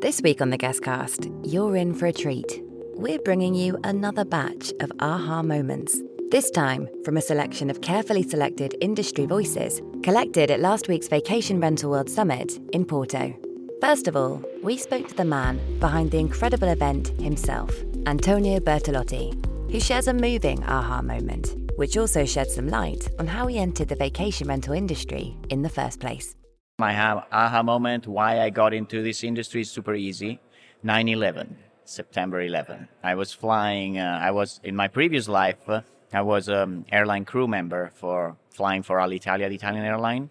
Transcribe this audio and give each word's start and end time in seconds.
This 0.00 0.22
week 0.22 0.40
on 0.40 0.48
the 0.48 0.56
Guestcast, 0.56 1.30
you're 1.44 1.76
in 1.76 1.92
for 1.92 2.06
a 2.06 2.12
treat. 2.12 2.62
We're 2.94 3.18
bringing 3.18 3.54
you 3.54 3.78
another 3.84 4.24
batch 4.24 4.72
of 4.80 4.90
aha 4.98 5.42
moments. 5.42 6.00
This 6.30 6.50
time 6.50 6.88
from 7.04 7.18
a 7.18 7.20
selection 7.20 7.68
of 7.68 7.82
carefully 7.82 8.22
selected 8.22 8.74
industry 8.80 9.26
voices 9.26 9.82
collected 10.02 10.50
at 10.50 10.60
last 10.60 10.88
week's 10.88 11.06
Vacation 11.06 11.60
Rental 11.60 11.90
World 11.90 12.08
Summit 12.08 12.58
in 12.72 12.86
Porto. 12.86 13.34
First 13.82 14.08
of 14.08 14.16
all, 14.16 14.42
we 14.62 14.78
spoke 14.78 15.06
to 15.08 15.14
the 15.14 15.24
man 15.26 15.60
behind 15.80 16.12
the 16.12 16.18
incredible 16.18 16.68
event 16.68 17.08
himself, 17.20 17.70
Antonio 18.06 18.58
Bortolotti, 18.58 19.34
who 19.70 19.80
shares 19.80 20.08
a 20.08 20.14
moving 20.14 20.64
aha 20.64 21.02
moment, 21.02 21.56
which 21.76 21.98
also 21.98 22.24
sheds 22.24 22.54
some 22.54 22.68
light 22.68 23.06
on 23.18 23.26
how 23.26 23.46
he 23.48 23.58
entered 23.58 23.88
the 23.88 23.96
vacation 23.96 24.48
rental 24.48 24.72
industry 24.72 25.36
in 25.50 25.60
the 25.60 25.68
first 25.68 26.00
place. 26.00 26.36
My 26.80 26.94
aha 27.30 27.62
moment, 27.62 28.06
why 28.06 28.40
I 28.40 28.48
got 28.48 28.72
into 28.72 29.02
this 29.02 29.22
industry 29.22 29.60
is 29.60 29.70
super 29.70 29.94
easy. 29.94 30.40
9 30.82 31.08
11, 31.08 31.58
September 31.84 32.40
11. 32.40 32.88
I 33.02 33.16
was 33.16 33.34
flying, 33.34 33.98
uh, 33.98 34.18
I 34.22 34.30
was 34.30 34.60
in 34.64 34.74
my 34.76 34.88
previous 34.88 35.28
life, 35.28 35.68
uh, 35.68 35.82
I 36.10 36.22
was 36.22 36.48
an 36.48 36.56
um, 36.56 36.84
airline 36.90 37.26
crew 37.26 37.46
member 37.46 37.90
for 37.94 38.38
flying 38.48 38.82
for 38.82 38.96
Alitalia, 38.96 39.50
the 39.50 39.56
Italian 39.56 39.84
airline. 39.84 40.30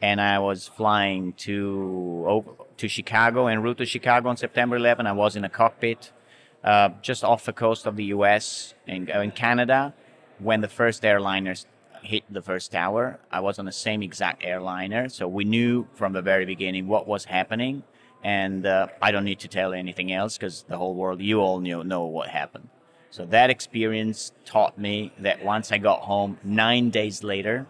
And 0.00 0.20
I 0.20 0.38
was 0.38 0.68
flying 0.68 1.32
to 1.46 2.44
to 2.76 2.86
Chicago 2.86 3.48
en 3.48 3.60
route 3.60 3.78
to 3.78 3.84
Chicago 3.84 4.28
on 4.28 4.36
September 4.36 4.76
11. 4.76 5.08
I 5.08 5.12
was 5.24 5.34
in 5.34 5.44
a 5.44 5.48
cockpit 5.48 6.12
uh, 6.62 6.90
just 7.02 7.24
off 7.24 7.44
the 7.44 7.52
coast 7.52 7.86
of 7.86 7.96
the 7.96 8.04
U.S. 8.16 8.74
in 8.86 9.32
Canada 9.32 9.94
when 10.38 10.60
the 10.60 10.68
first 10.68 11.02
airliners 11.02 11.66
hit 12.02 12.24
the 12.30 12.42
first 12.42 12.72
tower. 12.72 13.18
I 13.30 13.40
was 13.40 13.58
on 13.58 13.64
the 13.64 13.72
same 13.72 14.02
exact 14.02 14.44
airliner, 14.44 15.08
so 15.08 15.28
we 15.28 15.44
knew 15.44 15.86
from 15.94 16.12
the 16.12 16.22
very 16.22 16.44
beginning 16.44 16.86
what 16.86 17.06
was 17.06 17.24
happening. 17.24 17.82
And 18.24 18.66
uh, 18.66 18.88
I 19.00 19.10
don't 19.10 19.24
need 19.24 19.40
to 19.40 19.48
tell 19.48 19.72
anything 19.72 20.12
else 20.12 20.36
because 20.36 20.64
the 20.68 20.76
whole 20.76 20.94
world, 20.94 21.20
you 21.20 21.40
all 21.40 21.60
knew, 21.60 21.82
know 21.82 22.04
what 22.04 22.28
happened. 22.28 22.68
So 23.10 23.24
that 23.26 23.50
experience 23.50 24.32
taught 24.44 24.78
me 24.78 25.12
that 25.18 25.44
once 25.44 25.72
I 25.72 25.78
got 25.78 26.02
home, 26.02 26.38
nine 26.44 26.90
days 26.90 27.22
later, 27.22 27.66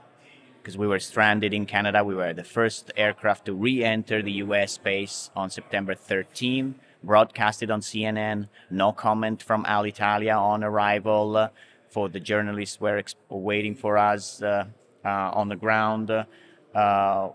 because 0.62 0.78
we 0.78 0.86
were 0.86 1.00
stranded 1.00 1.52
in 1.52 1.66
Canada, 1.66 2.04
we 2.04 2.14
were 2.14 2.32
the 2.32 2.44
first 2.44 2.92
aircraft 2.96 3.46
to 3.46 3.54
re 3.54 3.82
enter 3.82 4.22
the 4.22 4.32
US 4.32 4.72
space 4.72 5.30
on 5.34 5.50
September 5.50 5.94
13, 5.94 6.76
broadcasted 7.02 7.70
on 7.70 7.80
CNN, 7.80 8.48
no 8.70 8.92
comment 8.92 9.42
from 9.42 9.64
Alitalia 9.64 10.38
on 10.38 10.62
arrival 10.62 11.50
for 11.92 12.08
the 12.08 12.18
journalists 12.18 12.80
were 12.80 12.96
ex- 12.96 13.14
waiting 13.28 13.74
for 13.74 13.98
us 13.98 14.42
uh, 14.42 14.64
uh, 15.04 15.08
on 15.08 15.48
the 15.48 15.56
ground. 15.56 16.10
Uh, 16.10 16.24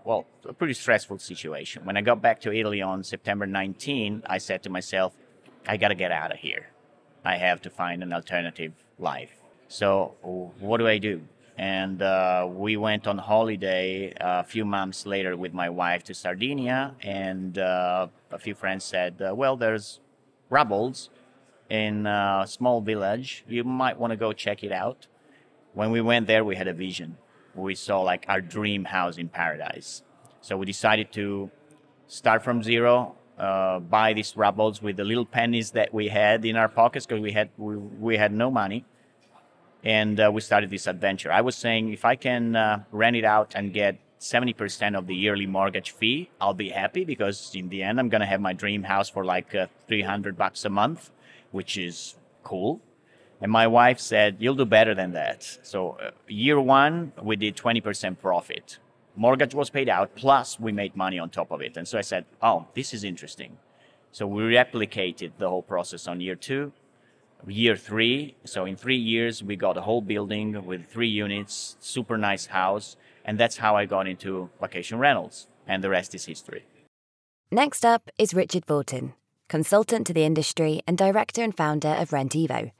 well, 0.04 0.26
a 0.46 0.52
pretty 0.52 0.74
stressful 0.74 1.18
situation. 1.18 1.84
When 1.84 1.96
I 1.96 2.00
got 2.00 2.20
back 2.20 2.40
to 2.40 2.52
Italy 2.52 2.82
on 2.82 3.04
September 3.04 3.46
19, 3.46 4.24
I 4.26 4.38
said 4.38 4.64
to 4.64 4.70
myself, 4.70 5.14
I 5.66 5.76
got 5.76 5.88
to 5.88 5.94
get 5.94 6.10
out 6.10 6.32
of 6.32 6.38
here. 6.38 6.66
I 7.24 7.36
have 7.36 7.62
to 7.62 7.70
find 7.70 8.02
an 8.02 8.12
alternative 8.12 8.72
life. 8.98 9.30
So, 9.68 10.14
what 10.58 10.78
do 10.78 10.88
I 10.88 10.98
do? 10.98 11.22
And 11.56 12.02
uh, 12.02 12.48
we 12.50 12.76
went 12.76 13.06
on 13.06 13.18
holiday 13.18 14.12
a 14.20 14.42
few 14.44 14.64
months 14.64 15.06
later 15.06 15.36
with 15.36 15.52
my 15.52 15.68
wife 15.68 16.04
to 16.04 16.14
Sardinia, 16.14 16.94
and 17.02 17.58
uh, 17.58 18.06
a 18.30 18.38
few 18.38 18.54
friends 18.54 18.84
said, 18.84 19.16
"Well, 19.20 19.56
there's 19.56 20.00
Rubbles 20.50 21.10
in 21.68 22.06
a 22.06 22.44
small 22.46 22.80
village. 22.80 23.44
You 23.48 23.64
might 23.64 23.98
want 23.98 24.12
to 24.12 24.16
go 24.16 24.32
check 24.32 24.64
it 24.64 24.72
out. 24.72 25.06
When 25.74 25.90
we 25.90 26.00
went 26.00 26.26
there, 26.26 26.44
we 26.44 26.56
had 26.56 26.68
a 26.68 26.72
vision. 26.72 27.18
We 27.54 27.74
saw 27.74 28.00
like 28.02 28.24
our 28.28 28.40
dream 28.40 28.84
house 28.84 29.18
in 29.18 29.28
paradise. 29.28 30.02
So 30.40 30.56
we 30.56 30.66
decided 30.66 31.12
to 31.12 31.50
start 32.06 32.42
from 32.42 32.62
zero, 32.62 33.16
uh, 33.38 33.80
buy 33.80 34.12
these 34.12 34.36
rubbles 34.36 34.80
with 34.82 34.96
the 34.96 35.04
little 35.04 35.26
pennies 35.26 35.72
that 35.72 35.92
we 35.92 36.08
had 36.08 36.44
in 36.44 36.56
our 36.56 36.68
pockets 36.68 37.06
because 37.06 37.20
we 37.20 37.32
had 37.32 37.50
we, 37.56 37.76
we 37.76 38.16
had 38.16 38.32
no 38.32 38.50
money, 38.50 38.84
and 39.84 40.18
uh, 40.18 40.30
we 40.32 40.40
started 40.40 40.70
this 40.70 40.86
adventure. 40.86 41.30
I 41.30 41.42
was 41.42 41.56
saying 41.56 41.92
if 41.92 42.04
I 42.04 42.16
can 42.16 42.56
uh, 42.56 42.84
rent 42.90 43.16
it 43.16 43.24
out 43.24 43.52
and 43.54 43.72
get 43.72 43.98
70% 44.20 44.96
of 44.96 45.06
the 45.06 45.14
yearly 45.14 45.46
mortgage 45.46 45.90
fee, 45.92 46.30
I'll 46.40 46.54
be 46.54 46.70
happy 46.70 47.04
because 47.04 47.52
in 47.54 47.68
the 47.68 47.82
end, 47.82 48.00
I'm 48.00 48.08
going 48.08 48.20
to 48.20 48.26
have 48.26 48.40
my 48.40 48.52
dream 48.52 48.82
house 48.82 49.08
for 49.08 49.24
like 49.24 49.54
uh, 49.54 49.66
300 49.86 50.36
bucks 50.36 50.64
a 50.64 50.70
month 50.70 51.10
which 51.50 51.76
is 51.76 52.14
cool. 52.42 52.80
And 53.40 53.52
my 53.52 53.66
wife 53.66 54.00
said, 54.00 54.36
You'll 54.38 54.54
do 54.54 54.64
better 54.64 54.94
than 54.94 55.12
that. 55.12 55.58
So, 55.62 55.98
uh, 56.02 56.10
year 56.26 56.60
one, 56.60 57.12
we 57.22 57.36
did 57.36 57.56
20% 57.56 58.18
profit. 58.18 58.78
Mortgage 59.16 59.54
was 59.54 59.70
paid 59.70 59.88
out, 59.88 60.14
plus 60.14 60.60
we 60.60 60.72
made 60.72 60.96
money 60.96 61.18
on 61.18 61.30
top 61.30 61.50
of 61.50 61.60
it. 61.60 61.76
And 61.76 61.86
so 61.86 61.98
I 61.98 62.02
said, 62.02 62.24
Oh, 62.42 62.66
this 62.74 62.92
is 62.92 63.04
interesting. 63.04 63.58
So, 64.12 64.26
we 64.26 64.42
replicated 64.42 65.32
the 65.38 65.48
whole 65.48 65.62
process 65.62 66.08
on 66.08 66.20
year 66.20 66.36
two. 66.36 66.72
Year 67.46 67.76
three, 67.76 68.34
so 68.44 68.64
in 68.64 68.74
three 68.74 68.96
years, 68.96 69.44
we 69.44 69.54
got 69.54 69.76
a 69.76 69.82
whole 69.82 70.00
building 70.00 70.66
with 70.66 70.86
three 70.86 71.08
units, 71.08 71.76
super 71.78 72.18
nice 72.18 72.46
house. 72.46 72.96
And 73.24 73.38
that's 73.38 73.58
how 73.58 73.76
I 73.76 73.84
got 73.84 74.08
into 74.08 74.50
vacation 74.60 74.98
rentals. 74.98 75.46
And 75.66 75.84
the 75.84 75.88
rest 75.88 76.16
is 76.16 76.24
history. 76.24 76.64
Next 77.50 77.84
up 77.84 78.10
is 78.18 78.34
Richard 78.34 78.66
Vaughton, 78.66 79.14
consultant 79.48 80.06
to 80.06 80.12
the 80.12 80.24
industry 80.24 80.82
and 80.86 80.98
director 80.98 81.42
and 81.42 81.56
founder 81.56 81.88
of 81.88 82.10
Rentivo. 82.10 82.70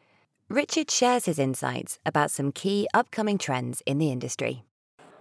Richard 0.50 0.90
shares 0.90 1.24
his 1.24 1.38
insights 1.38 1.98
about 2.04 2.30
some 2.30 2.52
key 2.52 2.86
upcoming 2.92 3.38
trends 3.38 3.82
in 3.86 3.98
the 3.98 4.10
industry. 4.10 4.64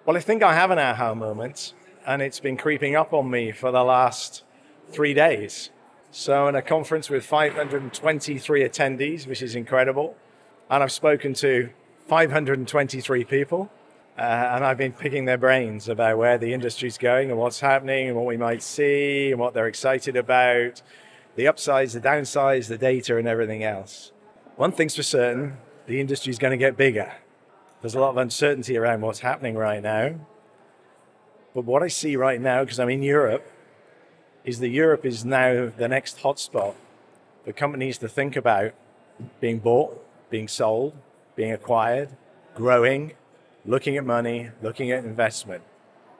Well, 0.05 0.17
I 0.17 0.19
think 0.19 0.43
I 0.43 0.53
have 0.53 0.71
an 0.71 0.79
aha 0.79 1.13
moment, 1.15 1.73
and 2.05 2.21
it's 2.21 2.39
been 2.39 2.57
creeping 2.57 2.95
up 2.95 3.13
on 3.13 3.29
me 3.29 3.51
for 3.51 3.71
the 3.71 3.83
last 3.83 4.43
three 4.89 5.13
days. 5.13 5.69
So, 6.11 6.47
in 6.47 6.55
a 6.55 6.61
conference 6.61 7.09
with 7.09 7.25
523 7.25 8.61
attendees, 8.61 9.27
which 9.27 9.41
is 9.41 9.55
incredible, 9.55 10.15
and 10.69 10.81
I've 10.83 10.91
spoken 10.91 11.33
to 11.35 11.69
523 12.07 13.23
people, 13.25 13.69
uh, 14.17 14.21
and 14.21 14.65
I've 14.65 14.77
been 14.77 14.93
picking 14.93 15.25
their 15.25 15.37
brains 15.37 15.89
about 15.89 16.17
where 16.17 16.37
the 16.37 16.53
industry's 16.53 16.97
going 16.97 17.29
and 17.29 17.37
what's 17.37 17.59
happening 17.59 18.07
and 18.07 18.15
what 18.15 18.25
we 18.25 18.37
might 18.37 18.63
see 18.63 19.31
and 19.31 19.39
what 19.39 19.53
they're 19.53 19.67
excited 19.67 20.15
about 20.15 20.81
the 21.37 21.47
upsides, 21.47 21.93
the 21.93 22.01
downsides, 22.01 22.67
the 22.67 22.79
data, 22.79 23.15
and 23.15 23.27
everything 23.27 23.63
else. 23.63 24.11
One 24.55 24.71
thing's 24.71 24.95
for 24.95 25.03
certain 25.03 25.57
the 25.85 26.01
industry 26.01 26.31
is 26.31 26.39
going 26.39 26.51
to 26.51 26.57
get 26.57 26.75
bigger. 26.75 27.13
There's 27.79 27.93
a 27.93 27.99
lot 27.99 28.09
of 28.09 28.17
uncertainty 28.17 28.75
around 28.75 29.01
what's 29.01 29.19
happening 29.19 29.55
right 29.55 29.81
now. 29.81 30.15
But 31.53 31.63
what 31.63 31.83
I 31.83 31.87
see 31.89 32.15
right 32.15 32.41
now, 32.41 32.63
because 32.63 32.79
I'm 32.79 32.89
in 32.89 33.03
Europe, 33.03 33.49
is 34.43 34.59
that 34.59 34.69
Europe 34.69 35.05
is 35.05 35.23
now 35.23 35.71
the 35.77 35.87
next 35.87 36.19
hotspot 36.23 36.73
for 37.45 37.53
companies 37.53 37.99
to 37.99 38.09
think 38.09 38.35
about 38.35 38.73
being 39.39 39.59
bought, 39.59 40.03
being 40.31 40.47
sold, 40.47 40.93
being 41.35 41.51
acquired, 41.51 42.09
growing, 42.55 43.13
looking 43.63 43.95
at 43.95 44.03
money, 44.03 44.49
looking 44.63 44.91
at 44.91 45.05
investment. 45.05 45.63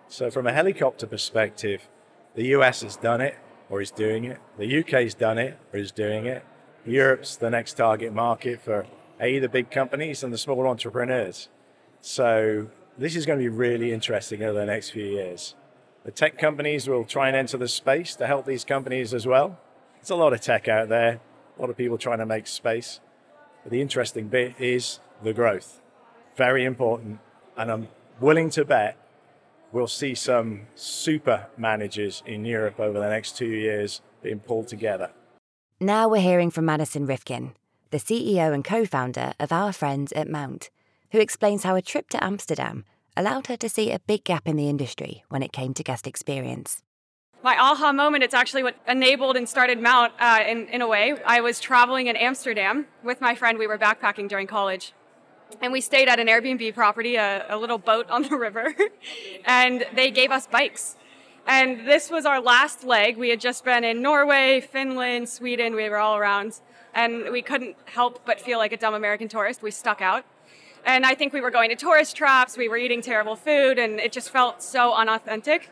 So, 0.08 0.30
from 0.30 0.46
a 0.46 0.54
helicopter 0.54 1.08
perspective, 1.08 1.88
the 2.36 2.46
US 2.56 2.84
has 2.84 2.96
done 2.96 3.20
it 3.20 3.36
or 3.70 3.82
is 3.82 3.92
doing 3.92 4.26
it. 4.26 4.40
The 4.58 4.80
UK's 4.80 5.14
done 5.14 5.38
it 5.38 5.58
or 5.74 5.80
is 5.80 5.92
doing 5.92 6.26
it. 6.26 6.44
Europe's 6.86 7.36
the 7.36 7.50
next 7.50 7.74
target 7.74 8.14
market 8.14 8.62
for 8.62 8.86
A, 9.20 9.40
the 9.40 9.50
big 9.50 9.70
companies 9.70 10.24
and 10.24 10.32
the 10.32 10.38
small 10.38 10.66
entrepreneurs. 10.68 11.50
So 12.02 12.68
this 12.98 13.16
is 13.16 13.26
going 13.26 13.40
to 13.40 13.44
be 13.44 13.50
really 13.50 13.92
interesting 13.92 14.42
over 14.44 14.58
the 14.58 14.66
next 14.66 14.92
few 14.92 15.06
years. 15.06 15.56
The 16.06 16.12
tech 16.12 16.38
companies 16.38 16.88
will 16.88 17.04
try 17.04 17.28
and 17.28 17.36
enter 17.36 17.58
the 17.58 17.68
space 17.68 18.16
to 18.16 18.28
help 18.28 18.46
these 18.46 18.64
companies 18.64 19.14
as 19.14 19.28
well. 19.28 19.60
There's 19.96 20.10
a 20.10 20.16
lot 20.16 20.32
of 20.32 20.40
tech 20.40 20.70
out 20.70 20.88
there, 20.88 21.20
a 21.58 21.62
lot 21.62 21.70
of 21.70 21.76
people 21.76 21.98
trying 21.98 22.20
to 22.20 22.26
make 22.26 22.48
space. 22.48 23.02
But 23.64 23.72
the 23.72 23.82
interesting 23.82 24.30
bit 24.30 24.56
is 24.60 25.02
the 25.22 25.34
growth. 25.34 25.82
Very 26.38 26.64
important. 26.64 27.20
And 27.58 27.70
I'm 27.70 27.88
willing 28.22 28.50
to 28.52 28.64
bet 28.64 28.96
we'll 29.72 29.88
see 29.88 30.16
some 30.16 30.68
super 30.76 31.48
managers 31.58 32.24
in 32.26 32.46
Europe 32.46 32.80
over 32.80 33.00
the 33.00 33.10
next 33.10 33.38
two 33.38 33.48
years 33.48 34.02
being 34.22 34.40
pulled 34.40 34.68
together. 34.68 35.12
Now 35.80 36.08
we're 36.08 36.22
hearing 36.22 36.50
from 36.50 36.66
Madison 36.66 37.06
Rifkin, 37.06 37.54
the 37.92 37.98
CEO 37.98 38.54
and 38.54 38.64
co 38.64 38.86
founder 38.86 39.34
of 39.40 39.52
our 39.52 39.72
friends 39.72 40.12
at 40.14 40.28
Mount, 40.30 40.70
who 41.12 41.20
explains 41.20 41.64
how 41.64 41.76
a 41.76 41.82
trip 41.82 42.10
to 42.10 42.24
Amsterdam 42.24 42.86
allowed 43.16 43.48
her 43.48 43.58
to 43.58 43.70
see 43.70 43.92
a 43.92 44.00
big 44.00 44.24
gap 44.24 44.48
in 44.48 44.56
the 44.56 44.70
industry 44.70 45.24
when 45.30 45.44
it 45.44 45.52
came 45.52 45.74
to 45.74 45.84
guest 45.84 46.08
experience. 46.08 46.82
My 47.44 47.58
aha 47.58 47.92
moment, 47.92 48.24
it's 48.24 48.34
actually 48.34 48.64
what 48.64 48.76
enabled 48.88 49.38
and 49.38 49.48
started 49.48 49.80
Mount 49.80 50.14
uh, 50.20 50.40
in, 50.48 50.68
in 50.68 50.82
a 50.82 50.88
way. 50.88 51.16
I 51.26 51.42
was 51.42 51.60
traveling 51.60 52.08
in 52.08 52.16
Amsterdam 52.16 52.88
with 53.04 53.22
my 53.22 53.36
friend. 53.36 53.60
We 53.60 53.68
were 53.68 53.78
backpacking 53.78 54.28
during 54.28 54.48
college 54.48 54.94
and 55.62 55.72
we 55.74 55.82
stayed 55.82 56.08
at 56.08 56.20
an 56.20 56.28
Airbnb 56.28 56.74
property, 56.74 57.16
a, 57.16 57.46
a 57.50 57.58
little 57.58 57.78
boat 57.78 58.10
on 58.10 58.24
the 58.24 58.36
river, 58.36 58.74
and 59.46 59.86
they 59.96 60.12
gave 60.12 60.32
us 60.32 60.48
bikes. 60.48 60.96
And 61.46 61.88
this 61.88 62.10
was 62.10 62.26
our 62.26 62.42
last 62.42 62.84
leg. 62.84 63.18
We 63.18 63.30
had 63.30 63.40
just 63.40 63.64
been 63.64 63.84
in 63.84 64.02
Norway, 64.02 64.60
Finland, 64.60 65.30
Sweden, 65.30 65.76
we 65.76 65.90
were 65.90 65.98
all 65.98 66.18
around, 66.18 66.60
and 66.94 67.32
we 67.32 67.42
couldn't 67.42 67.78
help 67.86 68.26
but 68.26 68.42
feel 68.42 68.58
like 68.58 68.74
a 68.74 68.78
dumb 68.78 68.94
American 68.94 69.28
tourist. 69.28 69.62
We 69.62 69.72
stuck 69.72 70.02
out. 70.02 70.26
And 70.86 71.06
I 71.06 71.16
think 71.16 71.34
we 71.34 71.42
were 71.42 71.52
going 71.52 71.70
to 71.70 71.76
tourist 71.76 72.16
traps, 72.16 72.58
we 72.58 72.70
were 72.70 72.78
eating 72.78 73.02
terrible 73.02 73.36
food, 73.36 73.80
and 73.80 74.00
it 74.00 74.12
just 74.12 74.30
felt 74.30 74.62
so 74.62 74.94
unauthentic. 74.94 75.70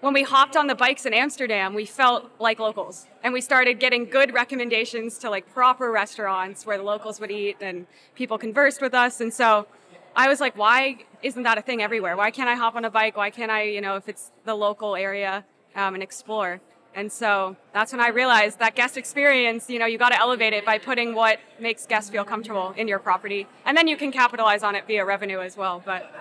when 0.00 0.12
we 0.12 0.22
hopped 0.22 0.56
on 0.56 0.66
the 0.66 0.74
bikes 0.74 1.06
in 1.06 1.14
Amsterdam, 1.14 1.72
we 1.72 1.86
felt 1.86 2.30
like 2.38 2.58
locals. 2.58 3.06
And 3.24 3.32
we 3.32 3.40
started 3.40 3.80
getting 3.80 4.04
good 4.04 4.34
recommendations 4.34 5.16
to 5.20 5.30
like 5.30 5.50
proper 5.54 5.90
restaurants 5.90 6.66
where 6.66 6.76
the 6.76 6.82
locals 6.84 7.20
would 7.20 7.30
eat 7.30 7.56
and 7.62 7.86
people 8.14 8.36
conversed 8.36 8.82
with 8.82 8.92
us. 8.92 9.22
And 9.22 9.32
so 9.32 9.66
I 10.14 10.28
was 10.28 10.40
like, 10.40 10.58
why 10.58 10.98
isn't 11.22 11.42
that 11.42 11.56
a 11.56 11.62
thing 11.62 11.80
everywhere? 11.80 12.18
Why 12.18 12.30
can't 12.30 12.50
I 12.50 12.54
hop 12.54 12.76
on 12.76 12.84
a 12.84 12.90
bike? 12.90 13.16
Why 13.16 13.30
can't 13.30 13.50
I, 13.50 13.62
you 13.62 13.80
know, 13.80 13.96
if 13.96 14.10
it's 14.10 14.30
the 14.44 14.54
local 14.54 14.94
area 14.94 15.46
um, 15.74 15.94
and 15.94 16.02
explore? 16.02 16.60
And 16.94 17.10
so 17.10 17.56
that's 17.72 17.92
when 17.92 18.00
I 18.02 18.08
realized 18.08 18.58
that 18.58 18.76
guest 18.76 18.98
experience, 18.98 19.70
you 19.70 19.78
know, 19.78 19.86
you 19.86 19.96
got 19.96 20.10
to 20.10 20.20
elevate 20.20 20.52
it 20.52 20.66
by 20.66 20.76
putting 20.76 21.14
what 21.14 21.40
makes 21.58 21.86
guests 21.86 22.10
feel 22.10 22.24
comfortable 22.24 22.74
in 22.76 22.88
your 22.88 22.98
property. 22.98 23.46
And 23.64 23.74
then 23.74 23.88
you 23.88 23.96
can 23.96 24.12
capitalize 24.12 24.62
on 24.62 24.74
it 24.74 24.86
via 24.86 25.02
revenue 25.02 25.40
as 25.40 25.56
well. 25.56 25.82
But 25.82 26.14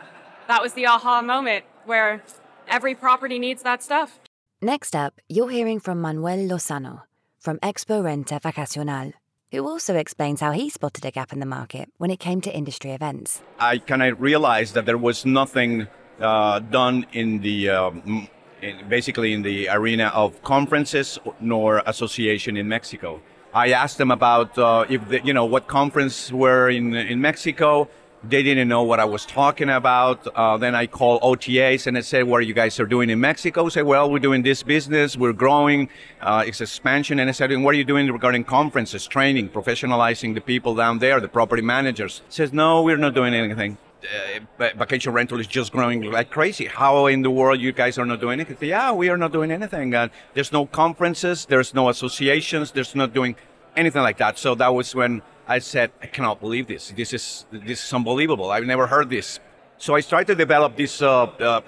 that 0.48 0.62
was 0.62 0.72
the 0.72 0.88
aha 0.88 1.22
moment 1.22 1.66
where 1.86 2.24
every 2.70 2.96
property 2.96 3.40
needs 3.40 3.62
that 3.64 3.84
stuff. 3.84 4.20
Next 4.64 4.96
up, 4.96 5.20
you're 5.28 5.50
hearing 5.50 5.82
from 5.82 6.00
Manuel 6.00 6.38
Lozano 6.38 7.02
from 7.38 7.58
Expo 7.60 8.02
Renta 8.02 8.40
Vacacional, 8.42 9.12
who 9.52 9.68
also 9.68 9.94
explains 9.94 10.40
how 10.40 10.52
he 10.54 10.70
spotted 10.70 11.04
a 11.04 11.12
gap 11.12 11.34
in 11.34 11.40
the 11.40 11.46
market 11.46 11.90
when 11.98 12.10
it 12.10 12.22
came 12.22 12.40
to 12.40 12.50
industry 12.50 12.92
events. 12.92 13.42
I 13.60 13.80
kind 13.80 14.02
of 14.02 14.22
realized 14.22 14.74
that 14.76 14.86
there 14.86 14.98
was 14.98 15.26
nothing 15.26 15.88
uh, 16.22 16.60
done 16.60 17.06
in 17.12 17.42
the 17.42 17.72
um, 17.72 18.30
in 18.62 18.88
basically 18.88 19.34
in 19.34 19.42
the 19.42 19.68
arena 19.68 20.14
of 20.14 20.42
conferences 20.44 21.20
nor 21.42 21.84
association 21.86 22.56
in 22.56 22.70
Mexico. 22.70 23.20
I 23.54 23.74
asked 23.74 23.98
them 23.98 24.12
about 24.12 24.58
uh, 24.58 24.86
if 24.88 25.02
you 25.26 25.34
know 25.34 25.44
what 25.44 25.68
conference 25.68 26.32
were 26.32 26.70
in 26.70 26.96
in 26.96 27.20
Mexico. 27.20 27.90
They 28.26 28.42
didn't 28.42 28.70
know 28.70 28.84
what 28.84 29.00
I 29.02 29.06
was 29.06 29.26
talking 29.26 29.70
about. 29.70 30.26
Uh, 30.34 30.58
then 30.58 30.76
I 30.76 30.88
called 30.88 31.22
OTAs 31.22 31.88
and 31.88 31.98
I 31.98 32.02
said, 32.02 32.24
"What 32.24 32.38
are 32.38 32.48
you 32.50 32.54
guys 32.54 32.80
are 32.80 32.86
doing 32.86 33.10
in 33.10 33.20
Mexico?" 33.20 33.68
Say, 33.68 33.84
"Well, 33.84 34.10
we're 34.10 34.20
doing 34.20 34.44
this 34.44 34.64
business. 34.64 35.18
We're 35.18 35.34
growing. 35.34 35.90
Uh, 36.22 36.46
it's 36.48 36.62
expansion." 36.62 37.20
And 37.20 37.30
I 37.30 37.34
said, 37.34 37.52
"What 37.52 37.76
are 37.76 37.78
you 37.78 37.84
doing 37.84 38.10
regarding 38.10 38.46
conferences, 38.46 39.06
training, 39.08 39.50
professionalizing 39.50 40.36
the 40.36 40.42
people 40.42 40.74
down 40.74 41.00
there, 41.00 41.20
the 41.20 41.28
property 41.28 41.62
managers?" 41.62 42.22
Says, 42.30 42.54
"No, 42.54 42.82
we're 42.82 42.98
not 42.98 43.14
doing 43.14 43.34
anything." 43.34 43.78
uh, 44.04 44.70
vacation 44.76 45.14
rental 45.14 45.40
is 45.40 45.48
just 45.48 45.72
growing 45.72 46.02
like 46.02 46.30
crazy. 46.30 46.66
How 46.66 47.08
in 47.08 47.22
the 47.22 47.32
world 47.32 47.60
you 47.60 47.72
guys 47.72 47.98
are 47.98 48.06
not 48.06 48.20
doing 48.20 48.40
anything? 48.40 48.70
Yeah, 48.70 48.92
we 48.92 49.10
are 49.10 49.18
not 49.18 49.32
doing 49.32 49.52
anything. 49.52 49.94
Uh, 49.94 50.10
there's 50.34 50.52
no 50.52 50.66
conferences, 50.66 51.46
there's 51.46 51.74
no 51.74 51.90
associations, 51.90 52.72
there's 52.72 52.96
not 52.96 53.14
doing 53.14 53.36
anything 53.76 54.02
like 54.02 54.18
that. 54.18 54.38
So 54.38 54.56
that 54.56 54.74
was 54.74 54.94
when 54.96 55.22
I 55.48 55.60
said, 55.60 55.92
I 56.02 56.08
cannot 56.08 56.40
believe 56.40 56.68
this. 56.68 56.94
This 56.96 57.14
is 57.14 57.46
this 57.52 57.86
is 57.86 57.94
unbelievable. 57.94 58.52
I've 58.52 58.66
never 58.66 58.88
heard 58.88 59.10
this. 59.10 59.40
So 59.78 59.96
I 59.96 60.00
started 60.00 60.28
to 60.28 60.36
develop 60.36 60.78
this 60.78 61.02
uh, 61.02 61.24
uh 61.24 61.62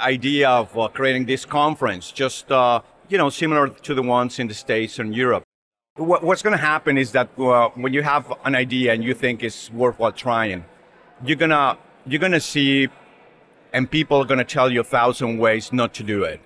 idea 0.00 0.48
of 0.48 0.76
uh, 0.76 0.88
creating 0.88 1.26
this 1.26 1.44
conference, 1.44 2.10
just 2.10 2.50
uh, 2.50 2.80
you 3.08 3.18
know, 3.18 3.30
similar 3.30 3.68
to 3.68 3.94
the 3.94 4.02
ones 4.02 4.38
in 4.38 4.48
the 4.48 4.54
States 4.54 4.98
and 4.98 5.14
Europe. 5.14 5.44
What's 5.96 6.42
going 6.42 6.56
to 6.56 6.64
happen 6.72 6.96
is 6.96 7.12
that 7.12 7.28
when 7.76 7.92
you 7.92 8.02
have 8.02 8.32
an 8.46 8.54
idea 8.54 8.94
and 8.94 9.04
you 9.04 9.12
think 9.12 9.42
it's 9.42 9.70
worthwhile 9.70 10.12
trying, 10.12 10.64
you're 11.24 11.36
gonna 11.36 11.76
you're 12.06 12.20
gonna 12.20 12.40
see, 12.40 12.88
and 13.72 13.90
people 13.90 14.16
are 14.22 14.24
gonna 14.24 14.44
tell 14.44 14.72
you 14.72 14.80
a 14.80 14.84
thousand 14.84 15.38
ways 15.38 15.72
not 15.72 15.92
to 15.94 16.02
do 16.02 16.24
it. 16.24 16.40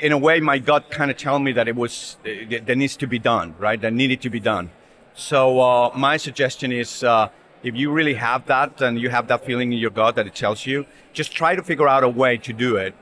In 0.00 0.12
a 0.12 0.18
way, 0.18 0.40
my 0.40 0.58
gut 0.58 0.90
kind 0.90 1.10
of 1.10 1.16
tell 1.16 1.38
me 1.38 1.52
that 1.52 1.68
it 1.68 1.76
was 1.76 2.16
that 2.24 2.76
needs 2.76 2.96
to 2.96 3.06
be 3.06 3.18
done, 3.18 3.54
right? 3.58 3.80
That 3.80 3.92
needed 3.92 4.20
to 4.22 4.30
be 4.30 4.40
done. 4.40 4.70
So 5.18 5.58
uh, 5.58 5.90
my 5.96 6.16
suggestion 6.16 6.70
is, 6.70 7.02
uh, 7.02 7.28
if 7.64 7.74
you 7.74 7.90
really 7.90 8.14
have 8.14 8.46
that 8.46 8.80
and 8.80 9.00
you 9.00 9.10
have 9.10 9.26
that 9.26 9.44
feeling 9.44 9.72
in 9.72 9.78
your 9.78 9.90
gut 9.90 10.14
that 10.14 10.28
it 10.28 10.34
tells 10.36 10.64
you, 10.64 10.86
just 11.12 11.32
try 11.32 11.56
to 11.56 11.62
figure 11.62 11.88
out 11.88 12.04
a 12.04 12.08
way 12.08 12.36
to 12.36 12.52
do 12.52 12.76
it. 12.76 12.94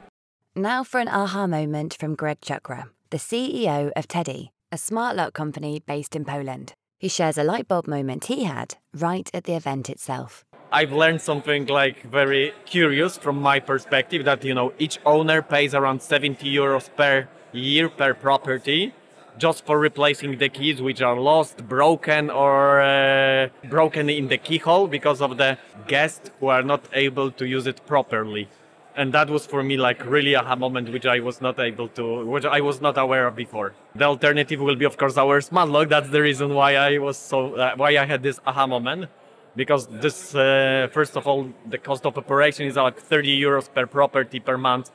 Now 0.55 0.83
for 0.83 0.99
an 0.99 1.09
aha 1.09 1.47
moment 1.47 1.95
from 2.01 2.15
Greg 2.15 2.41
Chuchra, 2.41 2.85
the 3.11 3.19
CEO 3.19 3.91
of 3.95 4.09
Tedee, 4.09 4.51
a 4.73 4.79
smart 4.79 5.15
lock 5.15 5.35
company 5.35 5.83
based 5.87 6.17
in 6.17 6.25
Poland, 6.25 6.73
who 7.03 7.11
shares 7.11 7.37
a 7.37 7.45
light 7.45 7.69
bulb 7.69 7.87
moment 7.87 8.25
he 8.25 8.45
had 8.45 8.77
right 8.95 9.31
at 9.35 9.45
the 9.45 9.55
event 9.55 9.91
itself. 9.91 10.43
I've 10.73 10.93
learned 10.93 11.21
something 11.21 11.67
like 11.67 12.03
very 12.05 12.55
curious 12.65 13.19
from 13.19 13.43
my 13.43 13.61
perspective 13.61 14.25
that 14.25 14.43
you 14.43 14.55
know 14.55 14.73
each 14.79 14.99
owner 15.05 15.43
pays 15.43 15.75
around 15.75 16.01
70 16.01 16.51
euros 16.51 16.89
per 16.97 17.29
year 17.53 17.91
per 17.91 18.15
property 18.15 18.95
just 19.39 19.65
for 19.67 19.79
replacing 19.79 20.39
the 20.39 20.49
keys 20.49 20.81
which 20.81 21.03
are 21.03 21.19
lost, 21.19 21.69
broken, 21.69 22.31
or 22.31 22.81
uh, 22.81 23.49
broken 23.69 24.09
in 24.09 24.29
the 24.29 24.39
keyhole 24.39 24.87
because 24.89 25.21
of 25.21 25.37
the 25.37 25.59
guests 25.87 26.31
who 26.41 26.49
are 26.49 26.63
not 26.63 26.83
able 26.93 27.31
to 27.33 27.47
use 27.47 27.67
it 27.67 27.85
properly. 27.87 28.49
And 28.97 29.13
that 29.13 29.29
was 29.29 29.45
for 29.45 29.63
me 29.63 29.77
like 29.77 30.07
really 30.07 30.33
a 30.33 30.57
moment 30.57 30.91
which 30.91 31.05
I 31.05 31.21
was 31.21 31.43
not 31.43 31.61
able 31.61 31.89
to, 31.89 32.25
which 32.25 32.47
I 32.47 32.63
was 32.63 32.81
not 32.81 32.97
aware 32.97 33.27
of 33.27 33.37
before. 33.37 33.75
The 33.95 34.05
alternative 34.05 34.61
will 34.61 34.77
be 34.77 34.87
of 34.87 34.97
course 34.97 35.19
our 35.19 35.41
smart 35.43 35.69
lock. 35.69 35.91
That's 35.91 36.09
the 36.09 36.23
reason 36.23 36.55
why 36.55 36.77
I 36.77 36.97
was 36.97 37.19
so, 37.19 37.57
uh, 37.57 37.75
why 37.77 37.91
I 37.99 38.07
had 38.07 38.23
this 38.23 38.41
aha 38.47 38.67
moment 38.67 39.11
because 39.55 39.87
this 39.87 40.35
uh, 40.35 40.89
first 40.93 41.17
of 41.17 41.27
all 41.27 41.49
the 41.69 41.79
cost 41.79 42.07
of 42.07 42.17
operation 42.17 42.67
is 42.67 42.77
like 42.77 42.99
30 42.99 43.41
euros 43.41 43.73
per 43.73 43.87
property 43.87 44.39
per 44.39 44.57
month 44.57 44.91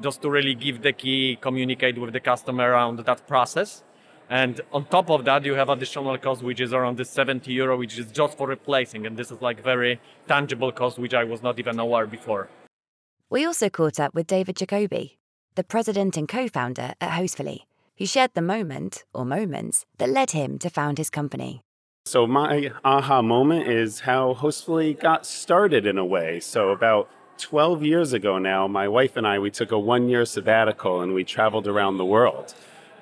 just 0.00 0.22
to 0.22 0.30
really 0.30 0.54
give 0.54 0.82
the 0.82 0.92
key 0.92 1.38
communicate 1.40 1.98
with 1.98 2.12
the 2.12 2.20
customer 2.20 2.70
around 2.72 2.98
that 2.98 3.26
process 3.26 3.82
and 4.28 4.60
on 4.72 4.84
top 4.86 5.10
of 5.10 5.24
that 5.24 5.44
you 5.44 5.54
have 5.54 5.68
additional 5.68 6.16
cost 6.18 6.42
which 6.42 6.60
is 6.60 6.72
around 6.72 6.96
the 6.96 7.04
70 7.04 7.52
euro 7.52 7.76
which 7.76 7.98
is 7.98 8.10
just 8.10 8.36
for 8.36 8.48
replacing 8.48 9.06
and 9.06 9.16
this 9.16 9.30
is 9.30 9.40
like 9.40 9.62
very 9.62 10.00
tangible 10.26 10.72
cost 10.72 10.98
which 10.98 11.14
i 11.14 11.24
was 11.24 11.42
not 11.42 11.58
even 11.58 11.78
aware 11.78 12.06
before 12.06 12.48
we 13.30 13.44
also 13.44 13.68
caught 13.68 14.00
up 14.00 14.14
with 14.14 14.26
david 14.26 14.56
jacoby 14.56 15.18
the 15.54 15.64
president 15.64 16.16
and 16.16 16.28
co-founder 16.28 16.94
at 17.00 17.10
hostfully 17.10 17.60
who 17.98 18.06
shared 18.06 18.30
the 18.34 18.42
moment 18.42 19.04
or 19.14 19.24
moments 19.24 19.86
that 19.98 20.08
led 20.08 20.32
him 20.32 20.58
to 20.58 20.68
found 20.68 20.98
his 20.98 21.10
company 21.10 21.62
so 22.06 22.24
my 22.24 22.70
aha 22.84 23.20
moment 23.20 23.66
is 23.66 23.98
how 23.98 24.34
Hostfully 24.34 24.96
got 24.96 25.26
started 25.26 25.86
in 25.86 25.98
a 25.98 26.04
way. 26.04 26.38
So 26.38 26.68
about 26.68 27.10
12 27.38 27.82
years 27.82 28.12
ago 28.12 28.38
now, 28.38 28.68
my 28.68 28.86
wife 28.86 29.16
and 29.16 29.26
I 29.26 29.40
we 29.40 29.50
took 29.50 29.72
a 29.72 29.78
one-year 29.78 30.24
sabbatical 30.24 31.00
and 31.00 31.14
we 31.14 31.24
traveled 31.24 31.66
around 31.66 31.96
the 31.96 32.04
world. 32.04 32.54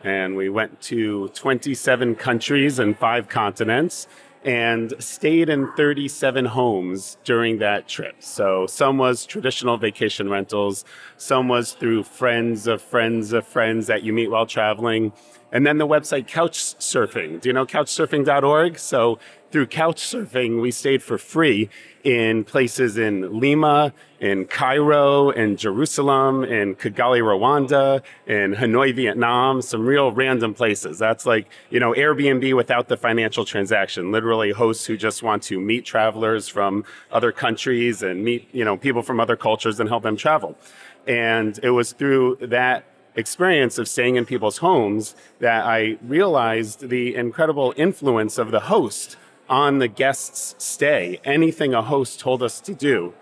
And 0.05 0.37
we 0.37 0.49
went 0.49 0.81
to 0.83 1.29
27 1.29 2.15
countries 2.15 2.79
and 2.79 2.97
5 2.97 3.29
continents 3.29 4.06
and 4.45 4.93
stayed 4.99 5.49
in 5.49 5.73
37 5.73 6.45
homes 6.45 7.17
during 7.25 7.59
that 7.59 7.89
trip. 7.89 8.17
So 8.19 8.67
some 8.67 8.99
was 8.99 9.25
traditional 9.25 9.79
vacation 9.79 10.29
rentals, 10.29 10.85
some 11.17 11.49
was 11.49 11.73
through 11.73 12.03
friends 12.03 12.67
of 12.67 12.83
friends 12.83 13.33
of 13.33 13.47
friends 13.47 13.87
that 13.87 14.03
you 14.03 14.12
meet 14.12 14.31
while 14.31 14.47
traveling 14.47 15.12
and 15.55 15.65
then 15.65 15.79
the 15.79 15.87
website 15.87 16.27
Couchsurfing. 16.27 17.41
Do 17.41 17.49
you 17.49 17.53
know 17.53 17.65
couchsurfing.org? 17.65 18.77
So 18.77 19.20
through 19.55 19.69
Couchsurfing, 19.69 20.61
we 20.61 20.73
stayed 20.73 21.01
for 21.01 21.17
free 21.17 21.70
in 22.03 22.43
places 22.43 22.99
in 22.99 23.39
Lima, 23.39 23.93
in 24.19 24.46
Cairo, 24.46 25.31
in 25.31 25.56
Jerusalem, 25.56 26.43
in 26.43 26.75
Kigali, 26.75 27.20
Rwanda, 27.20 28.03
in 28.27 28.56
Hanoi, 28.56 28.93
Vietnam, 28.93 29.63
some 29.63 29.87
real 29.87 30.11
random 30.11 30.55
places. 30.55 30.99
That's 30.99 31.25
like, 31.25 31.49
you 31.70 31.79
know, 31.79 31.93
Airbnb 31.93 32.56
without 32.56 32.89
the 32.89 32.96
financial 32.96 33.44
transaction. 33.44 34.11
Literally 34.11 34.51
hosts 34.51 34.87
who 34.87 34.96
just 34.96 35.23
want 35.23 35.44
to 35.44 35.61
meet 35.61 35.84
travelers 35.84 36.49
from 36.49 36.84
other 37.13 37.31
countries 37.31 38.03
and 38.03 38.25
meet, 38.25 38.49
you 38.51 38.65
know, 38.65 38.77
people 38.77 39.03
from 39.03 39.20
other 39.20 39.37
cultures 39.37 39.79
and 39.79 39.89
help 39.89 40.03
them 40.03 40.17
travel. 40.17 40.58
And 41.06 41.61
it 41.63 41.70
was 41.70 41.93
through 41.93 42.39
that 42.41 42.87
experience 43.15 43.79
of 43.79 43.87
staying 43.87 44.17
in 44.17 44.27
people's 44.27 44.58
homes 44.58 45.15
that 45.39 45.65
I 45.65 45.96
realized 46.03 46.89
the 46.89 47.15
incredible 47.15 47.73
influence 47.77 48.37
of 48.37 48.51
the 48.51 48.58
host 48.58 49.17
on 49.48 49.79
the 49.79 49.89
guest's 49.89 50.55
stay. 50.58 51.20
Anything 51.24 51.74
a 51.74 51.82
host 51.82 52.20
told 52.20 52.43
us 52.43 52.60
to 52.60 52.74
do 52.74 53.15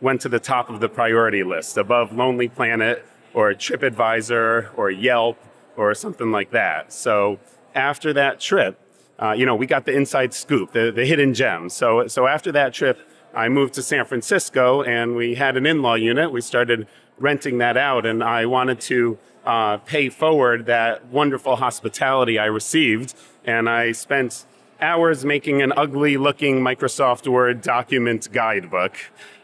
went 0.00 0.20
to 0.20 0.28
the 0.28 0.40
top 0.40 0.68
of 0.68 0.80
the 0.80 0.88
priority 0.88 1.42
list, 1.42 1.76
above 1.76 2.14
Lonely 2.14 2.48
Planet 2.48 3.04
or 3.34 3.52
TripAdvisor 3.52 4.70
or 4.76 4.90
Yelp 4.90 5.38
or 5.76 5.94
something 5.94 6.30
like 6.30 6.50
that. 6.50 6.92
So 6.92 7.38
after 7.74 8.12
that 8.12 8.40
trip, 8.40 8.78
uh, 9.18 9.32
you 9.32 9.46
know, 9.46 9.54
we 9.54 9.66
got 9.66 9.86
the 9.86 9.92
inside 9.92 10.34
scoop, 10.34 10.72
the, 10.72 10.90
the 10.90 11.06
hidden 11.06 11.32
gem. 11.32 11.70
So, 11.70 12.06
so 12.06 12.26
after 12.26 12.52
that 12.52 12.74
trip, 12.74 12.98
I 13.34 13.48
moved 13.48 13.74
to 13.74 13.82
San 13.82 14.04
Francisco 14.04 14.82
and 14.82 15.16
we 15.16 15.34
had 15.34 15.56
an 15.56 15.66
in 15.66 15.82
law 15.82 15.94
unit. 15.94 16.32
We 16.32 16.40
started 16.40 16.86
renting 17.18 17.58
that 17.58 17.76
out, 17.76 18.04
and 18.04 18.22
I 18.22 18.44
wanted 18.46 18.80
to 18.82 19.18
uh, 19.44 19.78
pay 19.78 20.08
forward 20.08 20.66
that 20.66 21.06
wonderful 21.06 21.56
hospitality 21.56 22.38
I 22.38 22.46
received. 22.46 23.14
And 23.44 23.68
I 23.68 23.92
spent 23.92 24.44
hours 24.80 25.24
making 25.24 25.62
an 25.62 25.72
ugly 25.76 26.16
looking 26.16 26.60
Microsoft 26.60 27.26
Word 27.26 27.60
document 27.60 28.30
guidebook, 28.32 28.96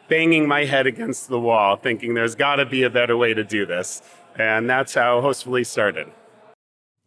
banging 0.08 0.46
my 0.46 0.64
head 0.64 0.86
against 0.86 1.28
the 1.28 1.40
wall, 1.40 1.76
thinking 1.76 2.14
there's 2.14 2.34
got 2.34 2.56
to 2.56 2.66
be 2.66 2.82
a 2.82 2.90
better 2.90 3.16
way 3.16 3.34
to 3.34 3.44
do 3.44 3.66
this. 3.66 4.02
And 4.36 4.68
that's 4.68 4.94
how 4.94 5.20
Hostfully 5.20 5.66
started. 5.66 6.10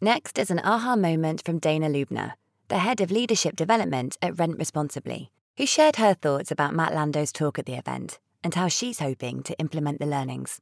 Next 0.02 0.38
is 0.38 0.52
an 0.52 0.60
aha 0.60 0.96
moment 0.96 1.42
from 1.44 1.60
Dana 1.60 1.90
Lubner, 1.90 2.34
the 2.68 2.80
head 2.80 3.02
of 3.02 3.12
leadership 3.12 3.56
development 3.56 4.18
at 4.22 4.38
Rent 4.38 4.58
Responsibly, 4.58 5.32
who 5.58 5.66
shared 5.66 5.96
her 5.96 6.14
thoughts 6.14 6.52
about 6.52 6.76
Matt 6.76 6.94
Landau's 6.94 7.32
talk 7.32 7.58
at 7.58 7.66
the 7.66 7.76
event 7.76 8.20
and 8.44 8.54
how 8.54 8.68
she's 8.68 9.00
hoping 9.00 9.42
to 9.44 9.58
implement 9.58 10.00
the 10.00 10.06
learnings. 10.06 10.62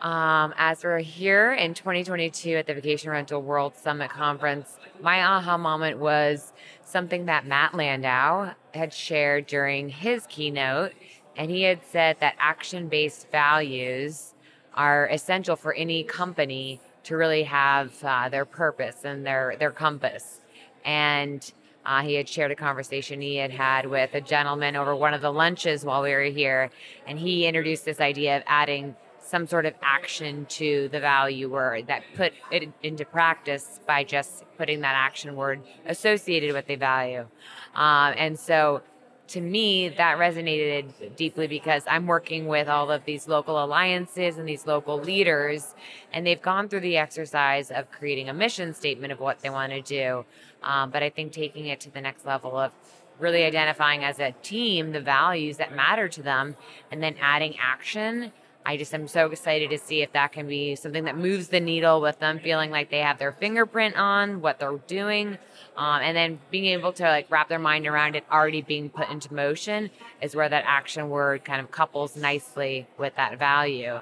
Um, 0.00 0.54
as 0.56 0.84
we're 0.84 1.00
here 1.00 1.52
in 1.52 1.74
2022 1.74 2.50
at 2.50 2.66
the 2.68 2.74
Vacation 2.74 3.10
Rental 3.10 3.42
World 3.42 3.74
Summit 3.76 4.10
Conference, 4.10 4.76
my 5.02 5.24
aha 5.24 5.56
moment 5.56 5.98
was 5.98 6.52
something 6.88 7.26
that 7.26 7.46
Matt 7.46 7.74
Landau 7.74 8.52
had 8.72 8.92
shared 8.92 9.46
during 9.46 9.88
his 9.90 10.26
keynote. 10.26 10.92
And 11.36 11.50
he 11.50 11.62
had 11.62 11.84
said 11.84 12.16
that 12.20 12.34
action 12.38 12.88
based 12.88 13.30
values 13.30 14.34
are 14.74 15.06
essential 15.08 15.56
for 15.56 15.74
any 15.74 16.02
company 16.02 16.80
to 17.04 17.16
really 17.16 17.44
have 17.44 17.92
uh, 18.02 18.28
their 18.28 18.44
purpose 18.44 19.04
and 19.04 19.24
their, 19.24 19.56
their 19.58 19.70
compass. 19.70 20.40
And 20.84 21.52
uh, 21.84 22.02
he 22.02 22.14
had 22.14 22.28
shared 22.28 22.50
a 22.50 22.56
conversation 22.56 23.20
he 23.20 23.36
had 23.36 23.50
had 23.50 23.86
with 23.86 24.14
a 24.14 24.20
gentleman 24.20 24.76
over 24.76 24.94
one 24.94 25.14
of 25.14 25.20
the 25.20 25.32
lunches 25.32 25.84
while 25.84 26.02
we 26.02 26.10
were 26.12 26.22
here. 26.22 26.70
And 27.06 27.18
he 27.18 27.46
introduced 27.46 27.84
this 27.84 28.00
idea 28.00 28.36
of 28.36 28.42
adding 28.46 28.94
some 29.28 29.46
sort 29.46 29.66
of 29.66 29.74
action 29.82 30.46
to 30.46 30.88
the 30.90 31.00
value 31.00 31.50
word 31.50 31.86
that 31.86 32.02
put 32.14 32.32
it 32.50 32.70
into 32.82 33.04
practice 33.04 33.78
by 33.86 34.02
just 34.02 34.44
putting 34.56 34.80
that 34.80 34.94
action 34.94 35.36
word 35.36 35.60
associated 35.86 36.54
with 36.54 36.66
the 36.66 36.76
value. 36.76 37.26
Um, 37.74 38.14
and 38.16 38.38
so 38.38 38.82
to 39.28 39.40
me, 39.42 39.90
that 39.90 40.16
resonated 40.16 41.14
deeply 41.14 41.46
because 41.46 41.82
I'm 41.86 42.06
working 42.06 42.46
with 42.46 42.66
all 42.66 42.90
of 42.90 43.04
these 43.04 43.28
local 43.28 43.62
alliances 43.62 44.38
and 44.38 44.48
these 44.48 44.66
local 44.66 44.98
leaders, 44.98 45.74
and 46.14 46.26
they've 46.26 46.40
gone 46.40 46.70
through 46.70 46.80
the 46.80 46.96
exercise 46.96 47.70
of 47.70 47.90
creating 47.90 48.30
a 48.30 48.34
mission 48.34 48.72
statement 48.72 49.12
of 49.12 49.20
what 49.20 49.40
they 49.40 49.50
want 49.50 49.72
to 49.72 49.82
do. 49.82 50.24
Um, 50.62 50.90
but 50.90 51.02
I 51.02 51.10
think 51.10 51.32
taking 51.32 51.66
it 51.66 51.80
to 51.80 51.90
the 51.90 52.00
next 52.00 52.24
level 52.24 52.56
of 52.56 52.72
really 53.18 53.44
identifying 53.44 54.02
as 54.02 54.18
a 54.18 54.32
team 54.42 54.92
the 54.92 55.00
values 55.00 55.58
that 55.58 55.74
matter 55.74 56.08
to 56.08 56.22
them 56.22 56.56
and 56.90 57.02
then 57.02 57.14
adding 57.20 57.54
action 57.60 58.32
I 58.68 58.76
just 58.76 58.92
am 58.92 59.08
so 59.08 59.30
excited 59.30 59.70
to 59.70 59.78
see 59.78 60.02
if 60.02 60.12
that 60.12 60.32
can 60.32 60.46
be 60.46 60.76
something 60.76 61.04
that 61.04 61.16
moves 61.16 61.48
the 61.48 61.58
needle 61.58 62.02
with 62.02 62.18
them 62.18 62.38
feeling 62.38 62.70
like 62.70 62.90
they 62.90 62.98
have 62.98 63.18
their 63.18 63.32
fingerprint 63.32 63.96
on 63.96 64.42
what 64.42 64.58
they're 64.60 64.76
doing. 64.86 65.38
Um, 65.78 66.02
and 66.02 66.14
then 66.14 66.38
being 66.50 66.66
able 66.66 66.92
to 66.92 67.04
like 67.04 67.30
wrap 67.30 67.48
their 67.48 67.58
mind 67.58 67.86
around 67.86 68.14
it 68.14 68.24
already 68.30 68.60
being 68.60 68.90
put 68.90 69.08
into 69.08 69.32
motion 69.32 69.88
is 70.20 70.36
where 70.36 70.50
that 70.50 70.64
action 70.66 71.08
word 71.08 71.46
kind 71.46 71.62
of 71.62 71.70
couples 71.70 72.14
nicely 72.14 72.86
with 72.98 73.16
that 73.16 73.38
value. 73.38 74.00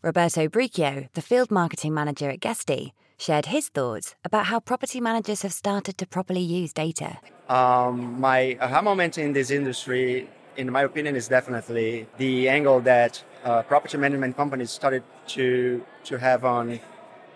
Roberto 0.00 0.48
Bricio, 0.48 1.12
the 1.12 1.20
field 1.20 1.50
marketing 1.50 1.92
manager 1.92 2.30
at 2.30 2.40
Guesty, 2.40 2.94
shared 3.18 3.46
his 3.46 3.68
thoughts 3.68 4.14
about 4.24 4.46
how 4.46 4.60
property 4.60 4.98
managers 4.98 5.42
have 5.42 5.52
started 5.52 5.98
to 5.98 6.06
properly 6.06 6.40
use 6.40 6.72
data. 6.72 7.18
Um, 7.50 8.18
my 8.18 8.56
aha 8.62 8.80
moment 8.80 9.18
in 9.18 9.34
this 9.34 9.50
industry, 9.50 10.30
in 10.56 10.72
my 10.72 10.84
opinion, 10.84 11.16
is 11.16 11.28
definitely 11.28 12.06
the 12.16 12.48
angle 12.48 12.80
that 12.80 13.22
uh, 13.46 13.62
property 13.62 13.96
management 13.96 14.36
companies 14.36 14.70
started 14.70 15.02
to 15.26 15.84
to 16.04 16.18
have 16.18 16.44
on 16.44 16.80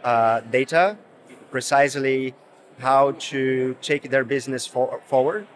uh, 0.02 0.40
data, 0.50 0.96
precisely 1.50 2.34
how 2.80 3.12
to 3.12 3.76
take 3.80 4.10
their 4.10 4.24
business 4.24 4.66
for, 4.66 5.00
forward 5.06 5.46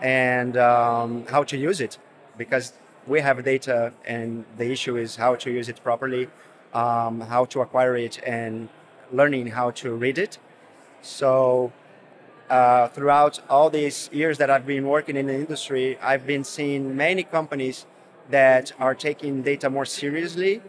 and 0.00 0.56
um, 0.56 1.24
how 1.28 1.42
to 1.42 1.56
use 1.56 1.80
it, 1.80 1.98
because 2.36 2.72
we 3.06 3.20
have 3.20 3.42
data, 3.44 3.92
and 4.04 4.44
the 4.58 4.70
issue 4.70 4.96
is 4.96 5.16
how 5.16 5.34
to 5.34 5.50
use 5.50 5.68
it 5.68 5.82
properly, 5.82 6.28
um, 6.74 7.20
how 7.20 7.44
to 7.46 7.60
acquire 7.60 7.96
it, 7.96 8.20
and 8.26 8.68
learning 9.12 9.46
how 9.58 9.70
to 9.70 9.94
read 9.94 10.18
it. 10.18 10.38
So. 11.00 11.72
Uh, 12.50 12.86
throughout 12.88 13.40
all 13.48 13.70
these 13.70 14.10
years 14.12 14.36
that 14.36 14.50
I've 14.50 14.66
been 14.66 14.86
working 14.86 15.16
in 15.16 15.26
the 15.26 15.34
industry, 15.34 15.98
I've 16.02 16.26
been 16.26 16.44
seeing 16.44 16.94
many 16.94 17.22
companies 17.22 17.86
that 18.30 18.72
are 18.78 18.94
taking 18.94 19.42
data 19.42 19.68
more 19.70 19.84
seriously 19.84 20.62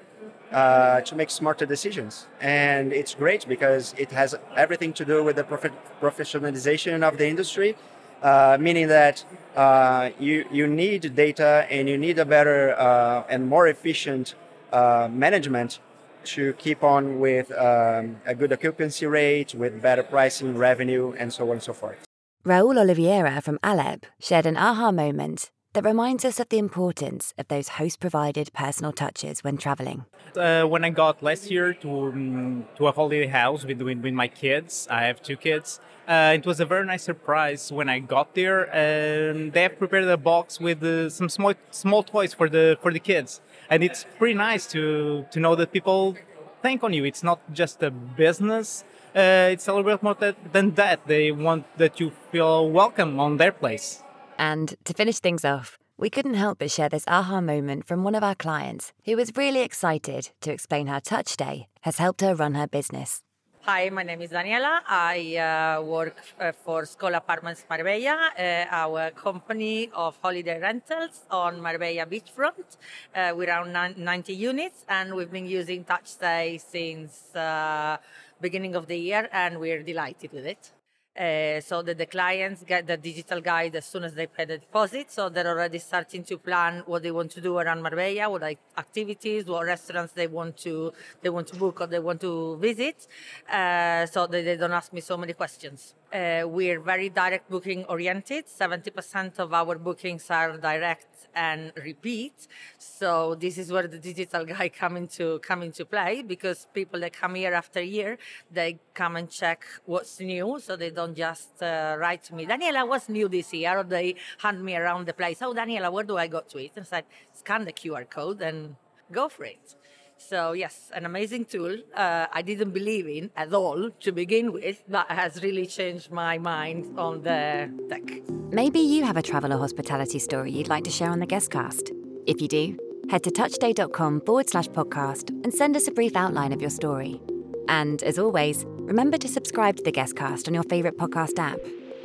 uh, 0.51 1.01
to 1.01 1.15
make 1.15 1.29
smarter 1.29 1.65
decisions. 1.65 2.27
And 2.39 2.93
it's 2.93 3.15
great 3.15 3.47
because 3.47 3.93
it 3.97 4.11
has 4.11 4.35
everything 4.55 4.93
to 4.93 5.05
do 5.05 5.23
with 5.23 5.35
the 5.35 5.43
prof- 5.43 5.71
professionalization 6.01 7.03
of 7.03 7.17
the 7.17 7.27
industry, 7.27 7.75
uh, 8.21 8.57
meaning 8.59 8.87
that 8.87 9.25
uh, 9.55 10.11
you, 10.19 10.45
you 10.51 10.67
need 10.67 11.15
data 11.15 11.65
and 11.69 11.89
you 11.89 11.97
need 11.97 12.19
a 12.19 12.25
better 12.25 12.77
uh, 12.77 13.23
and 13.29 13.49
more 13.49 13.67
efficient 13.67 14.35
uh, 14.71 15.07
management 15.11 15.79
to 16.23 16.53
keep 16.53 16.83
on 16.83 17.19
with 17.19 17.51
um, 17.51 18.17
a 18.25 18.33
good 18.33 18.53
occupancy 18.53 19.05
rate, 19.05 19.53
with 19.53 19.81
better 19.81 20.03
pricing, 20.03 20.57
revenue, 20.57 21.13
and 21.17 21.33
so 21.33 21.45
on 21.45 21.53
and 21.53 21.63
so 21.63 21.73
forth. 21.73 21.97
Raul 22.45 22.79
Oliveira 22.79 23.41
from 23.41 23.57
Alep 23.59 24.03
shared 24.19 24.45
an 24.45 24.57
aha 24.57 24.91
moment 24.91 25.51
that 25.73 25.83
reminds 25.83 26.23
us 26.23 26.39
of 26.39 26.49
the 26.49 26.59
importance 26.59 27.33
of 27.37 27.47
those 27.47 27.67
host 27.67 27.99
provided 27.99 28.53
personal 28.53 28.91
touches 28.91 29.43
when 29.43 29.57
traveling. 29.57 30.05
Uh, 30.37 30.63
when 30.63 30.83
I 30.83 30.89
got 30.89 31.21
last 31.23 31.49
year 31.49 31.73
to, 31.73 31.89
um, 31.89 32.65
to 32.75 32.87
a 32.87 32.91
holiday 32.91 33.25
house 33.27 33.65
with, 33.65 33.81
with, 33.81 33.99
with, 33.99 34.13
my 34.13 34.27
kids, 34.27 34.87
I 34.89 35.03
have 35.03 35.21
two 35.21 35.35
kids. 35.35 35.79
Uh, 36.07 36.33
it 36.35 36.45
was 36.45 36.59
a 36.59 36.65
very 36.65 36.85
nice 36.85 37.03
surprise 37.03 37.71
when 37.71 37.89
I 37.89 37.99
got 37.99 38.35
there, 38.35 38.73
and 38.75 39.53
they 39.53 39.63
have 39.63 39.79
prepared 39.79 40.05
a 40.05 40.17
box 40.17 40.59
with 40.59 40.83
uh, 40.83 41.09
some 41.09 41.29
small 41.29 41.53
small 41.71 42.03
toys 42.03 42.33
for 42.33 42.49
the 42.49 42.77
for 42.81 42.91
the 42.91 42.99
kids, 42.99 43.41
and 43.69 43.83
it's 43.83 44.05
pretty 44.17 44.33
nice 44.33 44.67
to 44.67 45.25
to 45.31 45.39
know 45.39 45.55
that 45.55 45.71
people 45.71 46.17
think 46.61 46.83
on 46.83 46.91
you. 46.91 47.05
It's 47.05 47.23
not 47.23 47.39
just 47.53 47.81
a 47.83 47.89
business; 47.89 48.83
uh, 49.15 49.47
it's 49.53 49.67
a 49.69 49.73
little 49.73 49.89
bit 49.89 50.03
more 50.03 50.17
than 50.51 50.73
that. 50.75 51.07
They 51.07 51.31
want 51.31 51.65
that 51.77 52.01
you 52.01 52.11
feel 52.31 52.69
welcome 52.69 53.17
on 53.19 53.37
their 53.37 53.53
place. 53.53 54.03
And 54.37 54.75
to 54.85 54.93
finish 54.93 55.19
things 55.19 55.45
off, 55.45 55.77
we 55.97 56.09
couldn't 56.09 56.33
help 56.33 56.59
but 56.59 56.71
share 56.71 56.89
this 56.89 57.05
aha 57.07 57.39
moment 57.41 57.85
from 57.85 58.03
one 58.03 58.15
of 58.15 58.23
our 58.23 58.35
clients 58.35 58.93
who 59.05 59.15
was 59.15 59.31
really 59.35 59.61
excited 59.61 60.29
to 60.41 60.51
explain 60.51 60.87
how 60.87 60.99
Touch 60.99 61.29
Stay 61.29 61.67
has 61.81 61.97
helped 61.97 62.21
her 62.21 62.35
run 62.35 62.55
her 62.55 62.67
business. 62.67 63.21
Hi, 63.65 63.89
my 63.89 64.03
name 64.03 64.21
is 64.21 64.31
Daniela. 64.31 64.81
I 64.85 65.37
uh, 65.37 65.81
work 65.83 66.17
uh, 66.37 66.51
for 66.51 66.83
Skoll 66.83 67.15
Apartments 67.15 67.63
Marbella, 67.69 68.31
uh, 68.37 68.65
our 68.69 69.11
company 69.11 69.89
of 69.95 70.17
holiday 70.21 70.59
rentals 70.59 71.21
on 71.31 71.61
Marbella 71.61 72.05
beachfront. 72.05 72.75
Uh, 73.15 73.31
we're 73.33 73.47
around 73.47 73.97
90 73.97 74.33
units, 74.33 74.83
and 74.89 75.15
we've 75.15 75.31
been 75.31 75.45
using 75.47 75.85
TouchStay 75.85 76.59
since 76.59 77.33
uh, 77.35 77.95
beginning 78.41 78.75
of 78.75 78.87
the 78.87 78.97
year, 78.97 79.29
and 79.31 79.57
we're 79.61 79.81
delighted 79.81 80.33
with 80.33 80.45
it. 80.45 80.73
Uh, 81.15 81.61
so 81.61 81.83
that 81.83 81.99
the 81.99 82.07
clients 82.07 82.63
get 82.63 82.87
the 82.87 82.97
digital 82.97 83.39
guide 83.39 83.75
as 83.75 83.85
soon 83.85 84.03
as 84.03 84.15
they 84.15 84.25
pay 84.25 84.45
the 84.45 84.57
deposit. 84.57 85.11
So 85.11 85.29
they're 85.29 85.47
already 85.47 85.77
starting 85.77 86.23
to 86.23 86.39
plan 86.39 86.81
what 86.87 87.03
they 87.03 87.11
want 87.11 87.29
to 87.31 87.41
do 87.41 87.59
around 87.59 87.83
Marbella, 87.83 88.31
what 88.31 88.41
like 88.41 88.57
activities, 88.79 89.45
what 89.45 89.63
restaurants 89.63 90.13
they 90.13 90.25
want 90.25 90.57
to 90.65 90.91
they 91.21 91.29
want 91.29 91.47
to 91.49 91.55
book 91.55 91.81
or 91.81 91.85
they 91.85 91.99
want 91.99 92.19
to 92.21 92.57
visit. 92.57 93.07
Uh, 93.47 94.07
so 94.07 94.25
they, 94.25 94.41
they 94.41 94.57
don't 94.57 94.71
ask 94.71 94.91
me 94.91 95.01
so 95.01 95.15
many 95.15 95.33
questions. 95.33 95.93
Uh, 96.11 96.45
we're 96.47 96.79
very 96.79 97.09
direct 97.09 97.47
booking 97.47 97.85
oriented. 97.85 98.45
70% 98.47 99.37
of 99.37 99.53
our 99.53 99.77
bookings 99.77 100.29
are 100.31 100.57
direct 100.57 101.12
and 101.35 101.71
repeat. 101.83 102.47
So 102.77 103.35
this 103.35 103.57
is 103.57 103.71
where 103.71 103.87
the 103.87 103.99
digital 103.99 104.45
guy 104.45 104.69
come 104.81 104.97
into 104.97 105.39
come 105.39 105.63
into 105.63 105.85
play 105.85 106.21
because 106.21 106.67
people 106.73 106.99
that 107.01 107.13
come 107.13 107.35
year 107.35 107.53
after 107.53 107.81
year, 107.81 108.17
they 108.51 108.79
come 108.93 109.15
and 109.15 109.29
check 109.29 109.65
what's 109.85 110.19
new. 110.19 110.59
So 110.59 110.75
they 110.75 110.89
don't 110.89 111.15
just 111.15 111.61
uh, 111.61 111.95
write 111.99 112.23
to 112.25 112.35
me, 112.35 112.45
Daniela, 112.45 112.87
what's 112.87 113.09
new 113.09 113.27
this 113.27 113.53
year? 113.53 113.77
Or 113.79 113.83
they 113.83 114.15
hand 114.39 114.63
me 114.63 114.75
around 114.75 115.07
the 115.07 115.13
place. 115.13 115.41
Oh, 115.41 115.53
Daniela, 115.53 115.91
where 115.91 116.03
do 116.03 116.17
I 116.17 116.27
go 116.27 116.41
to 116.41 116.57
it? 116.57 116.71
And 116.75 116.87
I 116.91 117.03
scan 117.33 117.65
the 117.65 117.73
QR 117.73 118.09
code 118.09 118.41
and 118.41 118.75
go 119.11 119.29
for 119.29 119.45
it. 119.45 119.75
So 120.17 120.53
yes, 120.53 120.91
an 120.93 121.05
amazing 121.05 121.45
tool. 121.45 121.77
Uh, 121.93 122.27
I 122.31 122.41
didn't 122.41 122.71
believe 122.71 123.07
in 123.07 123.31
at 123.35 123.53
all 123.53 123.89
to 123.89 124.11
begin 124.11 124.53
with, 124.53 124.83
but 124.87 125.09
has 125.09 125.43
really 125.43 125.65
changed 125.65 126.11
my 126.11 126.37
mind 126.37 126.97
on 126.97 127.23
the 127.23 127.69
tech. 127.89 128.42
Maybe 128.53 128.81
you 128.81 129.03
have 129.03 129.17
a 129.17 129.23
travel 129.23 129.51
or 129.51 129.57
hospitality 129.57 130.19
story 130.19 130.51
you'd 130.51 130.67
like 130.67 130.83
to 130.83 130.91
share 130.91 131.09
on 131.09 131.19
the 131.19 131.25
guestcast. 131.25 131.89
If 132.27 132.39
you 132.39 132.47
do, 132.47 132.77
head 133.09 133.23
to 133.23 133.31
touchstay.com 133.31 134.21
forward 134.21 134.47
slash 134.47 134.67
podcast 134.67 135.31
and 135.43 135.51
send 135.51 135.75
us 135.75 135.87
a 135.87 135.91
brief 135.91 136.15
outline 136.15 136.53
of 136.53 136.61
your 136.61 136.69
story. 136.69 137.19
And 137.67 138.03
as 138.03 138.19
always, 138.19 138.63
remember 138.67 139.17
to 139.17 139.27
subscribe 139.27 139.77
to 139.77 139.83
the 139.83 139.91
guestcast 139.91 140.47
on 140.47 140.53
your 140.53 140.61
favourite 140.65 140.97
podcast 140.97 141.39
app. 141.39 141.57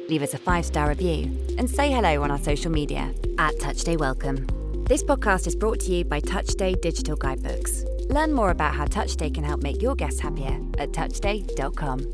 Leave 0.09 0.23
us 0.23 0.33
a 0.33 0.39
five 0.39 0.65
star 0.65 0.89
review 0.89 1.25
and 1.59 1.69
say 1.69 1.93
hello 1.93 2.23
on 2.23 2.31
our 2.31 2.39
social 2.39 2.73
media 2.73 3.13
at 3.37 3.55
TouchStay 3.57 3.99
Welcome. 3.99 4.47
This 4.85 5.05
podcast 5.05 5.47
is 5.47 5.55
brought 5.55 5.81
to 5.81 5.93
you 5.93 6.07
by 6.07 6.19
TouchStay 6.19 6.81
Digital 6.81 7.17
Guidebooks. 7.17 7.85
Learn 8.09 8.33
more 8.33 8.53
about 8.53 8.75
how 8.75 8.87
TouchStay 8.87 9.35
can 9.35 9.45
help 9.45 9.63
make 9.63 9.83
your 9.83 9.95
guests 9.95 10.21
happier 10.21 10.59
at 10.79 10.93
touchstay.com. 10.93 12.11